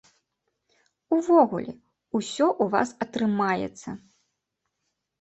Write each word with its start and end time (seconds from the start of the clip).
Увогуле, 1.17 1.71
усё 2.21 2.47
ў 2.63 2.65
вас 2.75 2.89
атрымаецца. 3.09 3.89